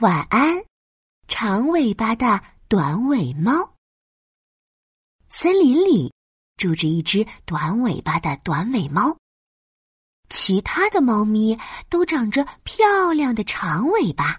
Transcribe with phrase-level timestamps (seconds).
[0.00, 0.64] 晚安，
[1.26, 3.74] 长尾巴的短尾猫。
[5.28, 6.14] 森林里
[6.56, 9.18] 住着一只短尾巴的短尾猫。
[10.28, 11.58] 其他的猫咪
[11.88, 14.38] 都长着漂亮的长尾巴，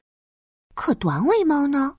[0.76, 1.98] 可短尾猫呢？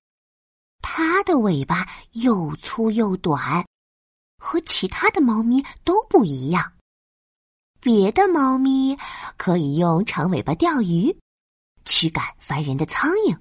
[0.80, 3.66] 它的尾巴又粗又短，
[4.38, 6.72] 和其他的猫咪都不一样。
[7.78, 8.96] 别的猫咪
[9.36, 11.14] 可以用长尾巴钓鱼，
[11.84, 13.38] 驱赶烦人的苍蝇。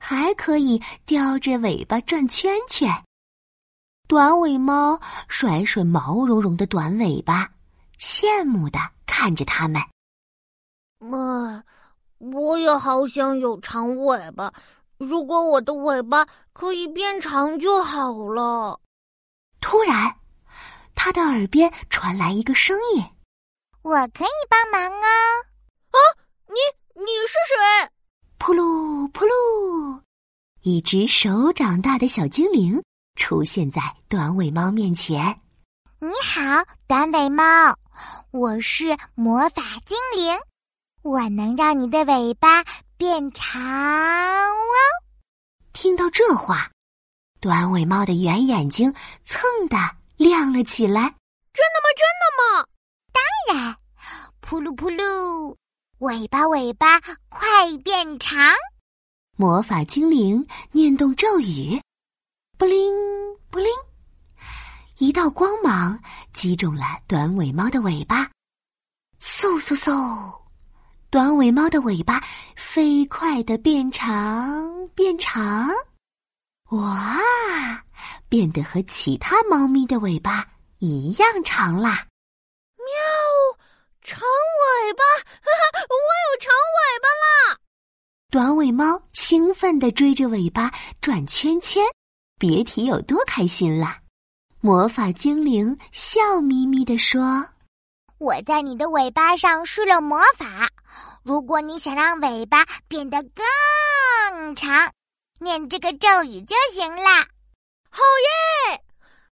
[0.00, 2.90] 还可以叼着尾巴转圈圈。
[4.08, 7.48] 短尾猫甩甩毛茸茸的短尾巴，
[8.00, 9.80] 羡慕的看着它们。
[11.00, 11.62] 哎，
[12.18, 14.52] 我也好想有长尾巴。
[14.96, 18.80] 如果我的尾巴可以变长就好了。
[19.60, 20.16] 突然，
[20.94, 23.04] 他的耳边传来一个声音
[23.82, 25.08] ：“我可以帮忙啊！”
[25.92, 25.98] 啊，
[26.48, 26.54] 你
[27.00, 27.90] 你是谁？
[30.62, 32.82] 一只手掌大的小精灵
[33.16, 33.80] 出现在
[34.10, 35.40] 短尾猫面前。
[35.98, 36.40] 你好，
[36.86, 37.74] 短尾猫，
[38.30, 40.38] 我是魔法精灵，
[41.02, 42.62] 我能让你的尾巴
[42.98, 44.74] 变长哦。
[45.72, 46.70] 听到这话，
[47.40, 48.94] 短尾猫的圆眼睛
[49.24, 49.78] 蹭的
[50.18, 51.00] 亮了起来。
[51.54, 51.88] 真的吗？
[51.96, 52.66] 真的吗？
[53.14, 53.76] 当然，
[54.40, 55.56] 扑噜扑噜。
[56.00, 57.00] 尾巴，尾巴，
[57.30, 57.40] 快
[57.82, 58.38] 变长！
[59.40, 61.80] 魔法精灵念动咒语，
[62.58, 62.92] 布灵
[63.48, 63.70] 布灵，
[64.98, 65.98] 一道光芒
[66.34, 68.30] 击中了短尾猫的尾巴，
[69.18, 70.30] 嗖嗖嗖，
[71.08, 72.22] 短尾猫的尾巴
[72.54, 75.70] 飞快的变长变长，
[76.72, 77.18] 哇，
[78.28, 80.46] 变得和其他猫咪的尾巴
[80.80, 82.06] 一样长啦！
[82.76, 82.84] 喵
[84.02, 85.96] 长尾巴，哈 哈我
[86.28, 87.59] 有长尾巴啦！
[88.30, 91.82] 短尾猫兴奋地追着尾巴转圈圈，
[92.38, 93.96] 别提有多开心了。
[94.60, 97.44] 魔法精灵笑眯眯地说
[98.18, 100.68] ：“我在你的尾巴上施了魔法，
[101.24, 103.20] 如果你想让尾巴变得
[104.30, 104.92] 更长，
[105.40, 107.26] 念这个咒语就行了。”
[107.90, 108.00] 好
[108.70, 108.80] 耶！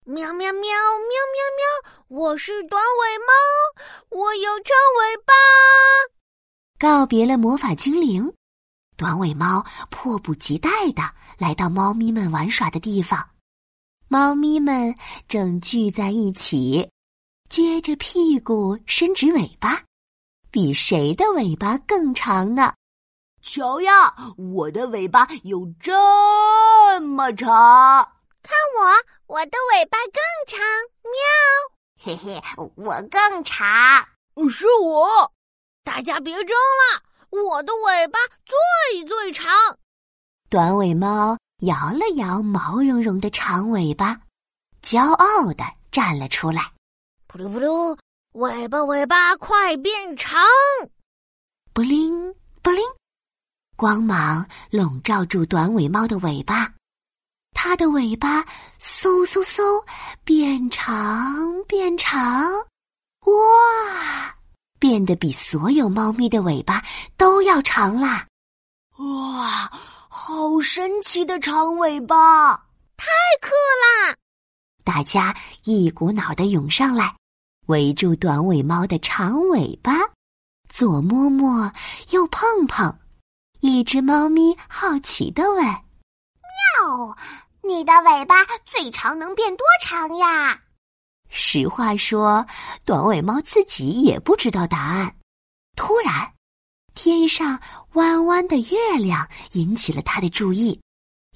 [0.03, 1.93] 喵喵喵喵喵喵！
[2.09, 5.33] 我是短尾猫，我有长尾巴。
[6.77, 8.33] 告别了魔法精灵，
[9.01, 11.01] 短尾猫迫不及待的
[11.39, 13.27] 来到猫咪们玩耍的地方。
[14.07, 14.95] 猫咪们
[15.27, 16.87] 正聚在一起，
[17.49, 19.81] 撅着屁股，伸直尾巴，
[20.51, 22.75] 比谁的尾巴更长呢？
[23.41, 27.49] 瞧呀，我的尾巴有这么长。
[28.43, 30.59] 看我，我的尾巴更长，
[31.01, 31.17] 喵！
[32.03, 32.39] 嘿嘿，
[32.75, 33.65] 我更长，
[34.47, 35.33] 是我。
[35.83, 39.49] 大家别争了，我的尾巴最最长。
[40.49, 44.19] 短尾猫摇了摇毛茸茸的长尾巴，
[44.83, 46.71] 骄傲的站了出来。
[47.27, 47.97] 扑噜扑噜，
[48.33, 50.41] 尾巴尾巴快变长！
[51.73, 52.83] 布灵布灵，
[53.77, 56.73] 光芒笼罩住短尾猫的尾巴。
[57.53, 58.43] 它的尾巴
[58.79, 59.85] 嗖嗖嗖
[60.25, 62.51] 变长变长，
[63.21, 64.35] 哇，
[64.81, 66.83] 变得比所有猫咪的尾巴
[67.15, 68.25] 都要长啦！
[68.97, 69.71] 哇，
[70.09, 72.55] 好神奇的长尾巴，
[72.97, 73.05] 太
[73.39, 73.49] 酷
[73.83, 74.15] 啦！
[74.83, 77.15] 大家一股脑的涌上来，
[77.67, 79.93] 围住短尾猫的长尾巴，
[80.67, 81.71] 左摸摸，
[82.09, 82.97] 右碰碰。
[83.59, 85.63] 一只猫咪好奇的问。
[85.63, 87.15] 喵，
[87.61, 90.59] 你的尾巴最长能变多长呀？
[91.33, 92.45] 实话说，
[92.85, 95.15] 短尾猫自己也不知道答案。
[95.77, 96.33] 突然，
[96.93, 97.57] 天上
[97.93, 100.79] 弯弯的月亮引起了他的注意，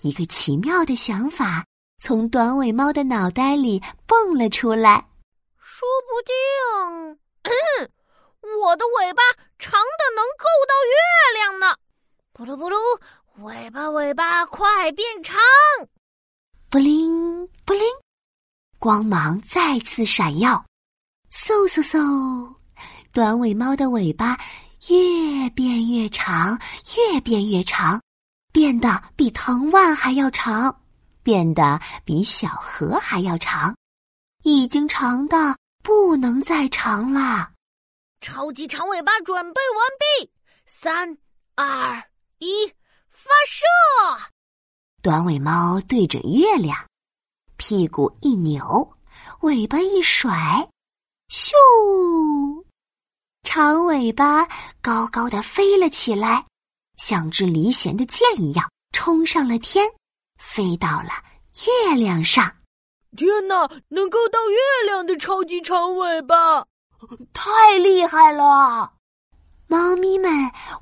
[0.01, 1.65] 一个奇妙的想法
[1.97, 5.07] 从短尾猫的脑袋里蹦了出来。
[5.57, 6.35] 说不定，
[8.61, 9.23] 我的尾巴
[9.57, 10.95] 长的能够到月
[11.39, 11.75] 亮呢！
[12.33, 12.75] 扑噜扑噜。
[13.39, 15.35] 尾巴，尾巴，快变长！
[16.69, 17.04] 布灵布灵，
[18.85, 20.63] 光芒再次闪耀。
[21.31, 22.55] 嗖嗖嗖，
[23.11, 24.37] 短尾猫的尾巴
[24.89, 26.61] 越变越长，
[26.95, 27.99] 越变越长，
[28.53, 30.83] 变得比藤蔓还要长，
[31.23, 33.75] 变得比小河还要长，
[34.43, 37.49] 已经长的不能再长了。
[38.21, 40.31] 超级长尾巴准备完毕，
[40.67, 41.17] 三
[41.55, 42.03] 二
[42.37, 42.71] 一。
[43.09, 43.65] 发射！
[45.01, 46.77] 短尾猫对准月亮，
[47.57, 48.95] 屁股一扭，
[49.41, 50.67] 尾巴一甩，
[51.29, 51.51] 咻！
[53.43, 54.47] 长尾巴
[54.81, 56.45] 高高的飞了起来，
[56.97, 59.85] 像只离弦的箭一样冲上了天，
[60.37, 61.09] 飞到了
[61.65, 62.51] 月亮上。
[63.15, 66.65] 天哪，能够到月亮的超级长尾巴，
[67.33, 68.91] 太厉害了！
[69.67, 70.29] 猫咪们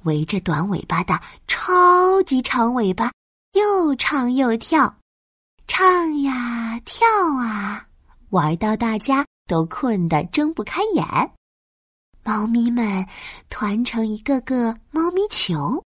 [0.04, 3.12] 围着短尾巴的超级长尾巴，
[3.54, 4.94] 又唱又跳，
[5.68, 6.34] 唱呀
[8.34, 11.06] 玩到大家都困得睁不开眼。
[12.24, 13.06] 猫咪们
[13.48, 15.84] 团成一个个猫咪球，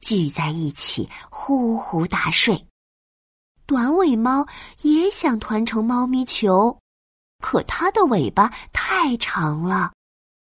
[0.00, 2.66] 聚在一起呼呼大睡。
[3.66, 4.44] 短尾猫
[4.82, 6.76] 也想团成猫咪球，
[7.38, 9.92] 可它的尾巴太长了。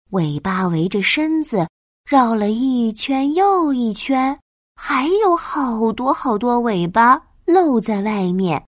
[0.10, 1.66] 尾巴围着身子
[2.04, 4.38] 绕了一圈又一圈，
[4.76, 8.62] 还有好多好多尾巴露在外面。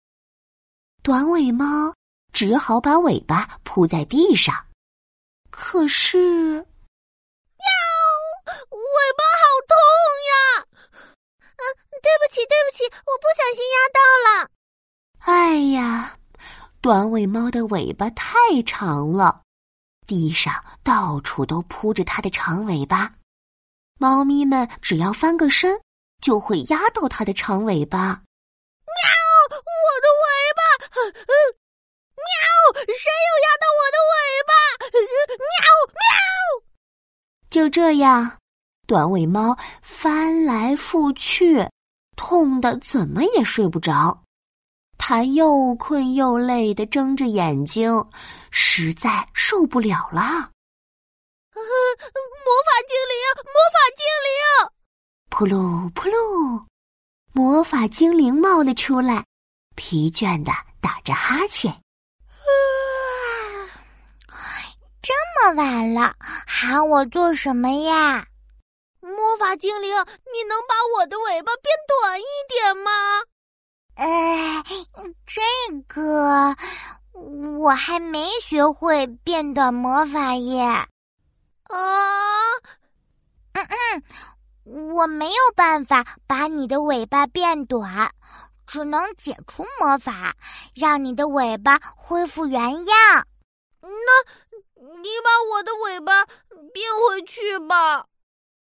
[1.01, 1.94] 短尾猫
[2.33, 4.65] 只好把尾巴铺在地上，
[5.51, 6.65] 可是，喵！
[8.45, 9.77] 尾巴好痛
[10.30, 10.33] 呀！
[11.39, 11.63] 啊，
[12.01, 14.50] 对不起，对不起，我不小心压到了。
[15.19, 16.18] 哎呀，
[16.81, 18.35] 短尾猫的尾巴太
[18.65, 19.41] 长了。
[20.06, 23.13] 地上到处都铺着它的长尾巴，
[24.00, 25.80] 猫咪们只要翻个身，
[26.19, 28.00] 就会压到它的长尾巴。
[28.09, 28.97] 喵！
[29.50, 29.57] 我
[30.01, 30.25] 的尾
[30.57, 30.62] 巴！
[31.25, 31.62] 喵！
[32.85, 34.13] 谁又压到我的尾
[34.47, 34.51] 巴？
[35.38, 35.65] 喵！
[35.94, 36.01] 喵！
[37.50, 38.38] 就这样，
[38.88, 41.69] 短尾猫翻来覆去，
[42.15, 44.24] 痛得怎么也睡不着。
[44.97, 48.06] 它又困又累的睁着眼睛，
[48.51, 50.21] 实在受不了了。
[51.53, 51.62] 魔
[52.65, 53.15] 法精灵，
[53.45, 54.33] 魔法精灵！
[55.30, 56.65] 扑噜扑噜，
[57.33, 59.25] 魔法精灵冒了出来，
[59.75, 61.74] 疲倦的打着哈欠。
[65.01, 65.13] 这
[65.44, 66.16] 么晚了，
[66.48, 68.25] 喊我做什么呀？
[69.01, 72.92] 魔法精灵，你能把我的尾巴变短一点吗？
[73.95, 74.63] 呃，
[75.25, 75.42] 这
[75.88, 76.56] 个
[77.60, 80.62] 我还没学会变短魔法耶。
[80.63, 80.88] 啊，
[83.51, 83.68] 嗯
[84.66, 88.10] 嗯，我没有办法把你的尾巴变短，
[88.66, 90.34] 只能解除魔法，
[90.74, 93.28] 让你的尾巴恢复原样。
[93.81, 94.52] 那，
[95.01, 96.25] 你把我的尾巴
[96.74, 98.06] 变回去吧。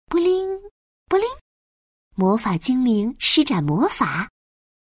[0.06, 0.48] 布灵
[1.08, 1.28] 布灵，
[2.16, 4.30] 魔法精灵施展魔法。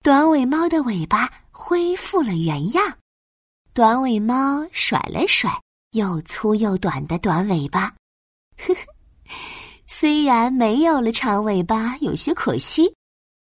[0.02, 2.98] 短尾猫的尾巴恢复了原样，
[3.74, 5.52] 短尾猫甩了甩
[5.92, 7.94] 又粗又短的短尾巴，
[8.58, 8.80] 呵呵，
[9.88, 12.96] 虽然没有了长尾巴，有些可惜，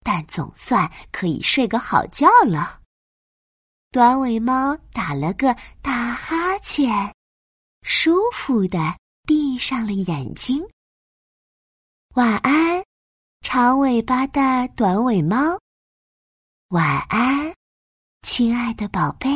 [0.04, 2.80] 但总算可以睡个好觉了。
[3.90, 5.52] 短尾猫打了个
[5.82, 7.12] 大哈欠，
[7.88, 8.98] 舒服的
[9.28, 10.60] 闭上了眼睛。
[12.14, 12.84] 晚安，
[13.42, 15.56] 长尾巴的短尾猫。
[16.70, 17.54] 晚安，
[18.22, 19.28] 亲爱的宝贝。